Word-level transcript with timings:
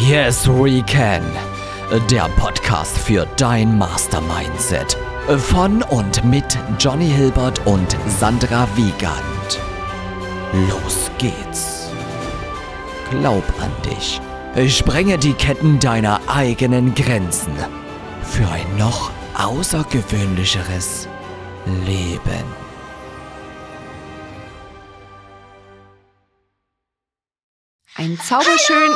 Yes, 0.00 0.46
we 0.46 0.80
can. 0.82 1.24
Der 2.08 2.28
Podcast 2.38 2.96
für 2.96 3.26
dein 3.36 3.76
Mastermindset. 3.76 4.96
Von 5.38 5.82
und 5.82 6.24
mit 6.24 6.56
Johnny 6.78 7.08
Hilbert 7.08 7.66
und 7.66 7.96
Sandra 8.06 8.68
Wiegand. 8.76 9.60
Los 10.70 11.10
geht's. 11.18 11.90
Glaub 13.10 13.42
an 13.60 13.72
dich. 13.84 14.20
Sprenge 14.72 15.18
die 15.18 15.34
Ketten 15.34 15.80
deiner 15.80 16.20
eigenen 16.28 16.94
Grenzen. 16.94 17.56
Für 18.22 18.48
ein 18.48 18.76
noch 18.78 19.10
außergewöhnlicheres 19.36 21.08
Leben. 21.84 22.44
Ein 27.96 28.16
zauberschön. 28.20 28.94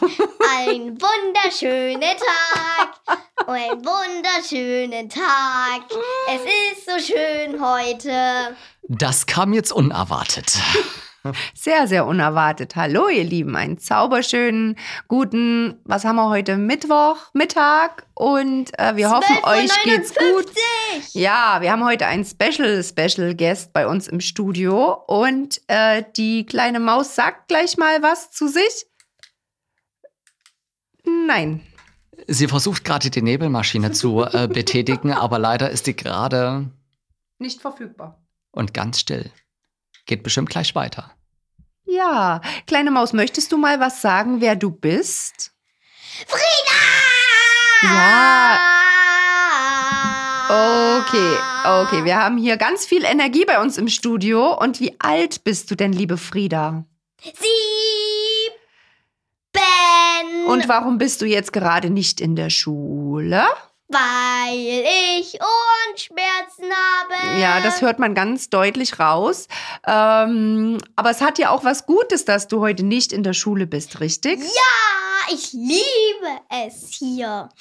Ein 0.00 0.98
wunderschöner 1.00 2.14
Tag. 2.16 3.18
Ein 3.46 3.84
wunderschönen 3.84 5.08
Tag. 5.08 5.82
Es 6.28 6.42
ist 6.42 6.86
so 6.86 7.14
schön 7.14 7.60
heute. 7.60 8.56
Das 8.88 9.26
kam 9.26 9.52
jetzt 9.52 9.72
unerwartet. 9.72 10.58
Sehr, 11.54 11.88
sehr 11.88 12.06
unerwartet. 12.06 12.76
Hallo, 12.76 13.08
ihr 13.08 13.24
Lieben. 13.24 13.56
Einen 13.56 13.78
zauberschönen, 13.78 14.76
guten, 15.08 15.80
was 15.84 16.04
haben 16.04 16.16
wir 16.16 16.28
heute? 16.28 16.56
Mittwoch, 16.56 17.16
Mittag. 17.32 18.06
Und 18.14 18.78
äh, 18.78 18.96
wir 18.96 19.10
hoffen, 19.10 19.36
12.59 19.36 19.42
Uhr. 19.42 19.48
euch 19.48 19.82
geht's 19.84 20.14
gut. 20.14 20.46
Ja, 21.12 21.58
wir 21.60 21.72
haben 21.72 21.84
heute 21.84 22.06
einen 22.06 22.24
Special, 22.24 22.82
Special 22.84 23.34
Guest 23.34 23.72
bei 23.72 23.86
uns 23.86 24.08
im 24.08 24.20
Studio. 24.20 24.92
Und 25.06 25.60
äh, 25.66 26.04
die 26.16 26.46
kleine 26.46 26.80
Maus 26.80 27.14
sagt 27.14 27.48
gleich 27.48 27.76
mal 27.76 28.02
was 28.02 28.30
zu 28.30 28.48
sich. 28.48 28.86
Nein. 31.26 31.60
Sie 32.26 32.48
versucht 32.48 32.84
gerade 32.84 33.10
die 33.10 33.22
Nebelmaschine 33.22 33.92
zu 33.92 34.22
äh, 34.24 34.48
betätigen, 34.52 35.12
aber 35.12 35.38
leider 35.38 35.70
ist 35.70 35.86
die 35.86 35.94
gerade 35.96 36.70
Nicht 37.38 37.60
verfügbar. 37.60 38.20
und 38.52 38.74
ganz 38.74 39.00
still. 39.00 39.30
Geht 40.06 40.22
bestimmt 40.22 40.50
gleich 40.50 40.74
weiter. 40.74 41.12
Ja, 41.84 42.40
kleine 42.66 42.90
Maus, 42.90 43.12
möchtest 43.12 43.52
du 43.52 43.58
mal 43.58 43.78
was 43.80 44.00
sagen, 44.02 44.40
wer 44.40 44.56
du 44.56 44.70
bist? 44.70 45.52
Frieda! 46.26 47.94
Ja. 47.94 48.58
Okay, 50.48 51.36
okay. 51.64 52.04
Wir 52.04 52.16
haben 52.18 52.38
hier 52.38 52.56
ganz 52.56 52.86
viel 52.86 53.04
Energie 53.04 53.44
bei 53.44 53.60
uns 53.60 53.78
im 53.78 53.88
Studio. 53.88 54.56
Und 54.58 54.80
wie 54.80 54.94
alt 55.00 55.44
bist 55.44 55.70
du 55.70 55.74
denn, 55.74 55.92
liebe 55.92 56.16
Frieda? 56.16 56.84
Sieben. 57.20 57.75
Und 60.46 60.68
warum 60.68 60.98
bist 60.98 61.20
du 61.22 61.26
jetzt 61.26 61.52
gerade 61.52 61.90
nicht 61.90 62.20
in 62.20 62.36
der 62.36 62.50
Schule? 62.50 63.44
weil 63.88 64.84
ich 65.20 65.38
Ohrenschmerzen 65.40 66.64
habe. 66.64 67.40
Ja, 67.40 67.60
das 67.60 67.82
hört 67.82 68.00
man 68.00 68.16
ganz 68.16 68.50
deutlich 68.50 68.98
raus. 68.98 69.46
Ähm, 69.86 70.78
aber 70.96 71.10
es 71.10 71.20
hat 71.20 71.38
ja 71.38 71.50
auch 71.50 71.62
was 71.62 71.86
Gutes, 71.86 72.24
dass 72.24 72.48
du 72.48 72.58
heute 72.60 72.82
nicht 72.82 73.12
in 73.12 73.22
der 73.22 73.32
Schule 73.32 73.68
bist, 73.68 74.00
richtig? 74.00 74.40
Ja, 74.40 75.32
ich 75.32 75.52
liebe 75.52 76.40
es 76.64 76.88
hier. 76.98 77.48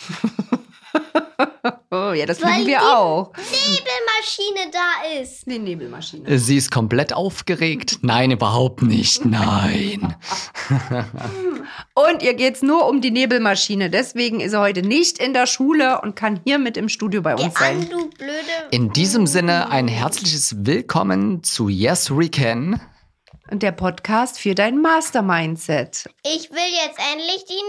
Oh, 1.91 2.11
ja, 2.13 2.25
das 2.25 2.41
Weil 2.41 2.53
lieben 2.59 2.67
wir 2.67 2.79
die- 2.79 2.85
auch. 2.85 3.31
Nebelmaschine 3.35 4.71
da 4.71 5.19
ist. 5.21 5.45
Die 5.45 5.59
Nebelmaschine. 5.59 6.37
Sie 6.39 6.55
ist 6.57 6.71
komplett 6.71 7.11
aufgeregt. 7.13 7.99
Nein, 8.01 8.31
überhaupt 8.31 8.81
nicht. 8.81 9.25
Nein. 9.25 10.15
Und 12.09 12.21
ihr 12.21 12.33
geht's 12.33 12.61
nur 12.61 12.87
um 12.87 13.01
die 13.01 13.11
Nebelmaschine. 13.11 13.89
Deswegen 13.89 14.39
ist 14.39 14.53
er 14.53 14.59
heute 14.59 14.81
nicht 14.81 15.17
in 15.17 15.33
der 15.33 15.47
Schule 15.47 16.01
und 16.01 16.15
kann 16.15 16.39
hier 16.43 16.59
mit 16.59 16.77
im 16.77 16.89
Studio 16.89 17.21
bei 17.21 17.33
uns 17.33 17.55
an, 17.55 17.81
sein. 17.81 17.89
du 17.89 18.09
blöde. 18.09 18.33
In 18.71 18.91
diesem 18.91 19.25
Sinne 19.25 19.69
ein 19.71 19.87
herzliches 19.87 20.65
Willkommen 20.65 21.43
zu 21.43 21.67
Yes 21.67 22.11
We 22.11 22.29
Can. 22.29 22.79
Und 23.49 23.63
der 23.63 23.71
Podcast 23.71 24.39
für 24.39 24.53
dein 24.53 24.81
Mastermindset. 24.81 26.09
Ich 26.23 26.51
will 26.51 26.71
jetzt 26.85 26.99
endlich 27.13 27.45
die 27.45 27.61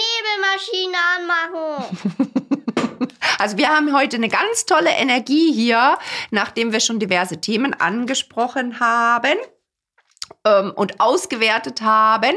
Nebelmaschine 0.74 0.96
anmachen. 1.18 2.36
Also 3.38 3.58
wir 3.58 3.68
haben 3.68 3.94
heute 3.94 4.16
eine 4.16 4.28
ganz 4.28 4.64
tolle 4.64 4.88
Energie 4.88 5.52
hier, 5.52 5.98
nachdem 6.30 6.72
wir 6.72 6.80
schon 6.80 6.98
diverse 6.98 7.38
Themen 7.38 7.74
angesprochen 7.74 8.80
haben 8.80 9.36
ähm, 10.46 10.72
und 10.74 11.00
ausgewertet 11.00 11.82
haben. 11.82 12.34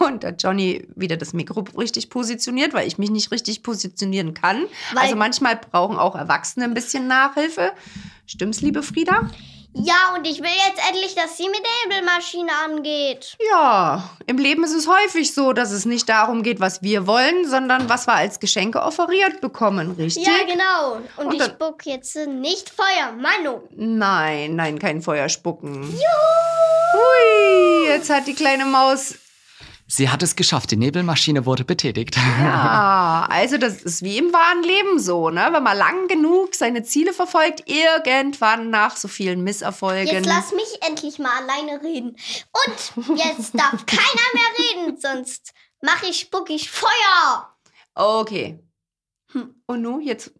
Und 0.00 0.22
der 0.22 0.34
Johnny 0.36 0.86
wieder 0.96 1.16
das 1.16 1.32
Mikro 1.32 1.64
richtig 1.76 2.10
positioniert, 2.10 2.72
weil 2.74 2.86
ich 2.88 2.98
mich 2.98 3.10
nicht 3.10 3.30
richtig 3.30 3.62
positionieren 3.62 4.34
kann. 4.34 4.64
Weil- 4.94 5.04
also 5.04 5.16
manchmal 5.16 5.56
brauchen 5.56 5.98
auch 5.98 6.14
Erwachsene 6.14 6.64
ein 6.64 6.74
bisschen 6.74 7.06
Nachhilfe. 7.06 7.72
Stimmt's, 8.26 8.60
liebe 8.60 8.82
Frieda? 8.82 9.30
ja, 9.74 10.14
und 10.16 10.26
ich 10.26 10.40
will 10.40 10.48
jetzt 10.66 10.80
endlich, 10.90 11.14
dass 11.14 11.36
sie 11.36 11.44
mit 11.46 11.60
der 11.60 11.98
Nebelmaschine 11.98 12.50
angeht. 12.64 13.36
Ja, 13.52 14.10
im 14.26 14.38
Leben 14.38 14.64
ist 14.64 14.74
es 14.74 14.88
häufig 14.88 15.32
so, 15.34 15.52
dass 15.52 15.70
es 15.70 15.84
nicht 15.84 16.08
darum 16.08 16.42
geht, 16.42 16.58
was 16.58 16.82
wir 16.82 17.06
wollen, 17.06 17.46
sondern 17.46 17.88
was 17.88 18.06
wir 18.08 18.14
als 18.14 18.40
Geschenke 18.40 18.82
offeriert 18.82 19.40
bekommen, 19.40 19.92
richtig? 19.92 20.26
Ja, 20.26 20.32
genau. 20.46 21.00
Und, 21.18 21.26
Und 21.26 21.34
ich 21.34 21.44
spuck 21.44 21.86
jetzt 21.86 22.16
nicht 22.16 22.70
Feuer, 22.70 23.12
Manu. 23.12 23.60
Nein, 23.76 24.56
nein, 24.56 24.78
kein 24.80 25.00
Feuer 25.02 25.28
spucken. 25.28 25.82
Hui, 26.92 27.88
jetzt 27.88 28.10
hat 28.10 28.26
die 28.26 28.34
kleine 28.34 28.64
Maus. 28.64 29.14
Sie 29.90 30.10
hat 30.10 30.22
es 30.22 30.36
geschafft. 30.36 30.70
Die 30.70 30.76
Nebelmaschine 30.76 31.46
wurde 31.46 31.64
betätigt. 31.64 32.16
Ja, 32.16 33.26
also 33.30 33.56
das 33.56 33.82
ist 33.82 34.02
wie 34.02 34.18
im 34.18 34.34
wahren 34.34 34.62
Leben 34.62 34.98
so, 34.98 35.30
ne? 35.30 35.48
Wenn 35.50 35.62
man 35.62 35.78
lang 35.78 36.08
genug 36.08 36.54
seine 36.54 36.82
Ziele 36.82 37.14
verfolgt, 37.14 37.64
irgendwann 37.66 38.68
nach 38.68 38.96
so 38.96 39.08
vielen 39.08 39.42
Misserfolgen. 39.42 40.14
Jetzt 40.14 40.26
lass 40.26 40.52
mich 40.52 40.68
endlich 40.86 41.18
mal 41.18 41.30
alleine 41.42 41.82
reden. 41.82 42.10
Und 42.10 43.18
jetzt 43.18 43.58
darf 43.58 43.86
keiner 43.86 44.28
mehr 44.34 44.86
reden, 44.86 45.00
sonst 45.00 45.54
mache 45.80 46.06
ich 46.10 46.20
spuckig 46.20 46.70
Feuer. 46.70 47.56
Okay. 47.94 48.62
Hm, 49.32 49.54
Und 49.66 49.80
nun, 49.80 50.02
jetzt, 50.02 50.32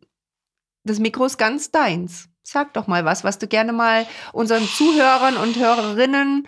das 0.84 0.98
Mikro 0.98 1.24
ist 1.24 1.38
ganz 1.38 1.70
deins. 1.70 2.28
Sag 2.42 2.74
doch 2.74 2.86
mal 2.86 3.06
was, 3.06 3.24
was 3.24 3.38
du 3.38 3.46
gerne 3.46 3.72
mal 3.72 4.06
unseren 4.34 4.66
Zuhörern 4.68 5.38
und 5.38 5.56
Hörerinnen 5.56 6.46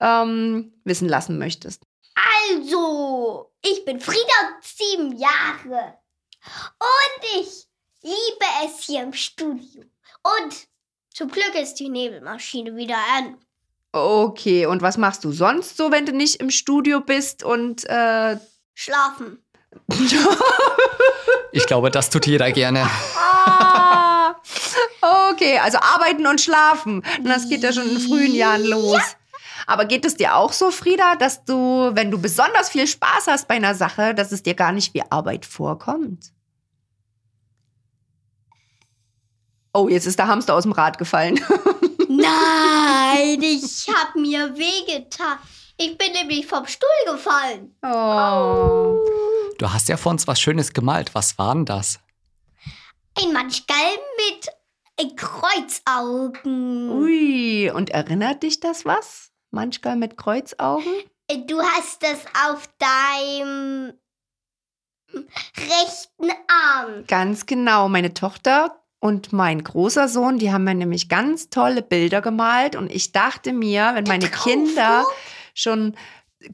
ähm, 0.00 0.74
wissen 0.84 1.08
lassen 1.08 1.38
möchtest. 1.38 1.82
Also, 2.14 3.52
ich 3.62 3.84
bin 3.84 4.00
Frieda, 4.00 4.58
sieben 4.60 5.16
Jahre. 5.16 5.98
Und 6.78 7.40
ich 7.40 7.66
liebe 8.02 8.44
es 8.64 8.84
hier 8.84 9.02
im 9.02 9.12
Studio. 9.12 9.82
Und 10.22 10.68
zum 11.14 11.30
Glück 11.30 11.54
ist 11.54 11.74
die 11.74 11.88
Nebelmaschine 11.88 12.76
wieder 12.76 12.98
an. 13.16 13.38
Okay, 13.92 14.66
und 14.66 14.80
was 14.80 14.96
machst 14.96 15.22
du 15.24 15.32
sonst 15.32 15.76
so, 15.76 15.92
wenn 15.92 16.06
du 16.06 16.12
nicht 16.12 16.36
im 16.36 16.50
Studio 16.50 17.00
bist 17.00 17.44
und 17.44 17.84
äh, 17.84 18.38
Schlafen. 18.74 19.44
Ich 21.54 21.66
glaube, 21.66 21.90
das 21.90 22.08
tut 22.08 22.26
jeder 22.26 22.50
gerne. 22.50 22.88
Ah, 23.14 24.34
okay, 25.30 25.58
also 25.58 25.78
arbeiten 25.78 26.26
und 26.26 26.40
schlafen. 26.40 27.04
Und 27.18 27.28
Das 27.28 27.46
geht 27.48 27.62
ja 27.62 27.74
schon 27.74 27.90
in 27.90 28.00
frühen 28.00 28.34
Jahren 28.34 28.64
los. 28.64 29.00
Aber 29.72 29.86
geht 29.86 30.04
es 30.04 30.18
dir 30.18 30.36
auch 30.36 30.52
so, 30.52 30.70
Frieda, 30.70 31.16
dass 31.16 31.46
du, 31.46 31.54
wenn 31.94 32.10
du 32.10 32.20
besonders 32.20 32.68
viel 32.68 32.86
Spaß 32.86 33.26
hast 33.28 33.48
bei 33.48 33.54
einer 33.54 33.74
Sache, 33.74 34.14
dass 34.14 34.30
es 34.30 34.42
dir 34.42 34.52
gar 34.52 34.70
nicht 34.70 34.92
wie 34.92 35.00
Arbeit 35.10 35.46
vorkommt? 35.46 36.30
Oh, 39.72 39.88
jetzt 39.88 40.04
ist 40.04 40.18
der 40.18 40.26
Hamster 40.26 40.56
aus 40.56 40.64
dem 40.64 40.72
Rad 40.72 40.98
gefallen. 40.98 41.40
Nein, 42.10 43.40
ich 43.40 43.88
hab 43.88 44.14
mir 44.14 44.54
wehgetan. 44.54 45.38
Ich 45.78 45.96
bin 45.96 46.12
nämlich 46.12 46.46
vom 46.46 46.66
Stuhl 46.66 46.88
gefallen. 47.10 47.74
Oh. 47.82 48.98
Du 49.56 49.72
hast 49.72 49.88
ja 49.88 49.96
vor 49.96 50.12
uns 50.12 50.26
was 50.26 50.38
Schönes 50.38 50.74
gemalt. 50.74 51.14
Was 51.14 51.38
war 51.38 51.54
denn 51.54 51.64
das? 51.64 51.98
Ein 53.18 53.32
Manchgal 53.32 53.96
mit 54.98 55.16
Kreuzaugen. 55.16 56.90
Ui, 56.90 57.70
und 57.70 57.88
erinnert 57.88 58.42
dich 58.42 58.60
das 58.60 58.84
was? 58.84 59.31
Manchmal 59.52 59.96
mit 59.96 60.16
Kreuzaugen? 60.16 60.92
Du 61.46 61.60
hast 61.60 62.02
das 62.02 62.24
auf 62.48 62.68
deinem 62.78 63.92
rechten 65.14 66.30
Arm. 66.48 67.04
Ganz 67.06 67.44
genau. 67.44 67.88
Meine 67.88 68.14
Tochter 68.14 68.82
und 68.98 69.32
mein 69.32 69.62
großer 69.62 70.08
Sohn, 70.08 70.38
die 70.38 70.52
haben 70.52 70.64
mir 70.64 70.74
nämlich 70.74 71.10
ganz 71.10 71.50
tolle 71.50 71.82
Bilder 71.82 72.22
gemalt. 72.22 72.76
Und 72.76 72.90
ich 72.90 73.12
dachte 73.12 73.52
mir, 73.52 73.90
wenn 73.94 74.04
meine 74.04 74.28
Kinder 74.28 75.04
schon 75.54 75.96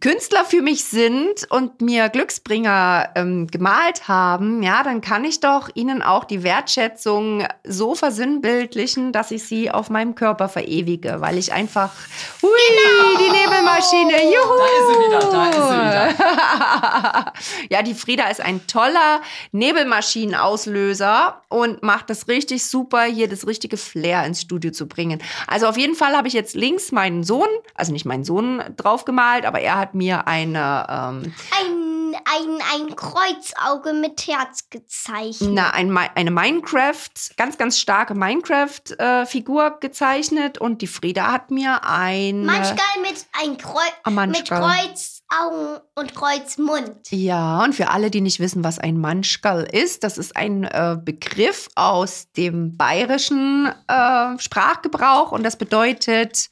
Künstler 0.01 0.45
für 0.45 0.63
mich 0.63 0.85
sind 0.85 1.47
und 1.51 1.81
mir 1.81 2.09
Glücksbringer 2.09 3.11
ähm, 3.15 3.47
gemalt 3.47 4.09
haben, 4.09 4.63
ja, 4.63 4.83
dann 4.83 5.01
kann 5.01 5.25
ich 5.25 5.41
doch 5.41 5.69
ihnen 5.75 6.03
auch 6.03 6.25
die 6.25 6.43
Wertschätzung 6.43 7.47
so 7.65 7.95
versinnbildlichen, 7.95 9.13
dass 9.13 9.31
ich 9.31 9.45
sie 9.45 9.71
auf 9.71 9.91
meinem 9.91 10.15
Körper 10.15 10.49
verewige, 10.49 11.21
weil 11.21 11.39
ich 11.39 11.53
einfach, 11.53 11.91
hui, 12.43 12.51
Genau. 12.69 13.19
die 13.19 13.31
Nebelmaschine, 13.31 14.25
juhu. 14.25 14.59
Da 14.59 14.65
ist 14.65 14.89
sie 14.89 15.07
wieder, 15.07 15.19
da 15.31 15.49
ist 15.49 15.57
sie 15.57 15.61
wieder. 15.63 16.08
ja, 17.71 17.83
die 17.83 17.95
Frieda 17.95 18.29
ist 18.29 18.41
ein 18.41 18.67
toller 18.67 19.21
Nebelmaschinenauslöser 19.53 21.43
und 21.49 21.83
macht 21.83 22.11
das 22.11 22.29
richtig 22.29 22.65
super, 22.67 23.05
hier 23.05 23.29
das 23.29 23.47
richtige 23.47 23.77
Flair 23.77 24.25
ins 24.25 24.43
Studio 24.43 24.71
zu 24.71 24.87
bringen. 24.87 25.23
Also 25.47 25.67
auf 25.67 25.77
jeden 25.77 25.95
Fall 25.95 26.17
habe 26.17 26.29
ich 26.29 26.35
jetzt 26.35 26.55
links 26.55 26.93
meinen 26.93 27.25
Sohn, 27.25 27.49
also 27.75 27.93
nicht 27.93 28.05
meinen 28.05 28.25
Sohn 28.25 28.63
drauf 28.77 29.05
gemalt, 29.05 29.45
aber 29.45 29.61
er 29.61 29.79
hat 29.79 29.95
mir 29.95 30.27
eine, 30.27 30.87
ähm, 30.89 31.35
Ein, 31.59 32.15
ein, 32.15 32.59
ein 32.75 32.97
Kreuzauge 32.97 33.93
mit 33.93 34.27
Herz 34.27 34.69
gezeichnet. 34.71 35.51
na, 35.53 35.71
ein, 35.71 35.97
eine 35.97 36.31
Minecraft, 36.31 37.11
ganz, 37.37 37.59
ganz 37.59 37.79
starke 37.79 38.15
Minecraft-Figur 38.15 39.79
gezeichnet 39.81 40.59
und 40.59 40.83
die 40.83 40.87
Frieda 40.87 41.31
hat 41.33 41.51
mir 41.51 41.85
ein... 41.85 42.45
Manchmal 42.45 42.77
mit, 43.03 43.27
ein 43.43 43.57
Kreu 43.59 43.81
Ah, 44.05 44.11
mit 44.11 44.51
Manchmal. 44.51 44.95
Kreuzaugen 45.29 45.81
und 45.95 46.15
Kreuzmund. 46.15 46.93
Ja, 47.11 47.63
und 47.65 47.75
für 47.75 47.89
alle, 47.91 48.11
die 48.11 48.21
nicht 48.21 48.41
wissen, 48.41 48.65
was 48.65 48.79
ein 48.79 48.99
Manschgal 48.99 49.63
ist, 49.71 50.05
das 50.05 50.19
ist 50.19 50.37
ein 50.37 50.65
äh, 50.65 50.97
Begriff 51.03 51.69
aus 51.75 52.31
dem 52.37 52.77
bayerischen 52.77 53.71
äh, 53.89 54.39
Sprachgebrauch 54.39 55.33
und 55.33 55.43
das 55.43 55.57
bedeutet, 55.57 56.49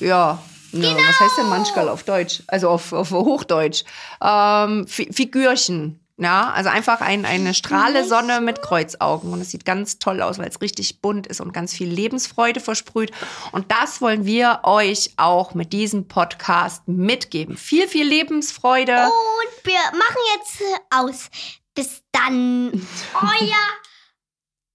ja, 0.00 0.42
ne, 0.72 0.94
was 0.96 1.20
heißt 1.20 1.38
denn 1.38 1.48
Manschgal 1.48 1.88
auf 1.88 2.02
Deutsch? 2.04 2.42
Also 2.48 2.68
auf, 2.68 2.92
auf 2.92 3.10
Hochdeutsch. 3.10 3.84
Ähm, 4.22 4.86
Fi- 4.86 5.12
Figürchen. 5.12 6.00
Ja, 6.20 6.50
also 6.50 6.68
einfach 6.68 7.00
ein, 7.00 7.24
eine 7.24 7.54
Strahle 7.54 8.06
Sonne 8.06 8.42
mit 8.42 8.60
Kreuzaugen. 8.60 9.32
Und 9.32 9.40
es 9.40 9.50
sieht 9.50 9.64
ganz 9.64 9.98
toll 9.98 10.20
aus, 10.20 10.38
weil 10.38 10.48
es 10.48 10.60
richtig 10.60 11.00
bunt 11.00 11.26
ist 11.26 11.40
und 11.40 11.52
ganz 11.54 11.72
viel 11.72 11.88
Lebensfreude 11.88 12.60
versprüht. 12.60 13.10
Und 13.52 13.72
das 13.72 14.02
wollen 14.02 14.26
wir 14.26 14.60
euch 14.64 15.14
auch 15.16 15.54
mit 15.54 15.72
diesem 15.72 16.08
Podcast 16.08 16.86
mitgeben. 16.86 17.56
Viel, 17.56 17.88
viel 17.88 18.06
Lebensfreude. 18.06 19.04
Und 19.06 19.64
wir 19.66 19.80
machen 19.92 20.20
jetzt 20.36 20.62
aus. 20.90 21.30
Bis 21.74 22.02
dann. 22.12 22.70
Euer, 23.14 23.66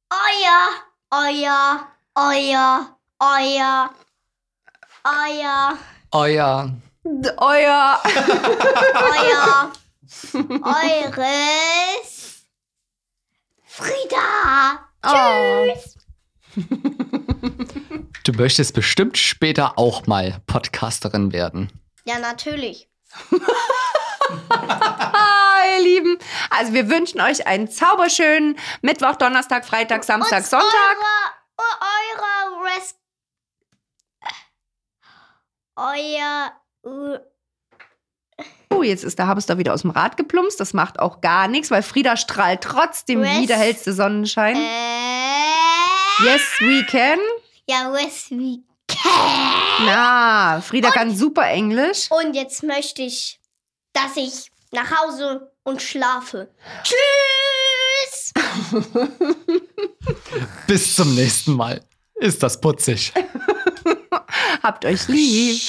euer, 0.10 0.70
euer, 1.12 1.88
euer, 2.16 2.98
euer, 3.20 3.90
euer, 5.04 5.78
Euer. 6.12 6.72
Euer. 7.38 8.02
euer, 8.04 9.72
eures 10.34 12.46
Frieda. 13.66 14.88
Oh. 15.04 15.74
Tschüss. 15.74 15.98
Du 18.24 18.32
möchtest 18.34 18.74
bestimmt 18.74 19.18
später 19.18 19.78
auch 19.78 20.08
mal 20.08 20.42
Podcasterin 20.48 21.34
werden. 21.34 21.72
Ja, 22.06 22.20
natürlich. 22.20 22.90
Hi, 24.50 25.78
ihr 25.78 25.84
Lieben. 25.84 26.18
Also 26.50 26.74
wir 26.74 26.90
wünschen 26.90 27.22
euch 27.22 27.46
einen 27.46 27.70
zauberschönen 27.70 28.58
Mittwoch, 28.82 29.18
Donnerstag, 29.18 29.66
Freitag, 29.66 30.04
Samstag, 30.04 30.40
Und 30.40 30.48
Sonntag. 30.48 30.98
Eure, 31.58 32.58
eure 32.58 32.66
Res 32.66 32.96
euer 35.76 36.52
Oh, 38.70 38.84
jetzt 38.84 39.04
ist 39.04 39.20
der 39.20 39.28
Hamster 39.28 39.58
wieder 39.58 39.74
aus 39.74 39.82
dem 39.82 39.92
Rad 39.92 40.18
geplumpst. 40.18 40.60
Das 40.60 40.74
macht 40.74 41.00
auch 41.00 41.22
gar 41.22 41.48
nichts, 41.48 41.72
weil 41.72 41.84
Frieda 41.84 42.18
strahlt 42.18 42.62
trotzdem 42.62 43.22
Res- 43.22 43.40
wie 43.42 43.46
der 43.48 43.58
hellste 43.58 43.94
Sonnenschein. 43.94 44.56
äh, 44.56 46.26
Yes, 46.26 46.42
we 46.60 46.84
can. 46.86 47.20
Ja, 47.68 47.92
West 47.92 48.32
we 48.32 48.60
Na, 49.86 50.62
Frieda 50.62 50.90
kann 50.92 51.16
super 51.16 51.48
Englisch. 51.48 52.10
Und 52.12 52.34
jetzt 52.36 52.64
möchte 52.64 53.02
ich, 53.02 53.40
dass 53.94 54.16
ich 54.16 54.52
nach 54.72 54.90
Hause 55.00 55.52
und 55.64 55.82
schlafe. 55.82 56.50
Tschüss! 56.84 58.34
Bis 60.68 60.96
zum 60.96 61.14
nächsten 61.16 61.54
Mal. 61.54 61.82
Ist 62.16 62.42
das 62.44 62.60
putzig. 62.60 63.12
Habt 64.64 64.86
euch 64.86 65.08
lieb. 65.08 65.60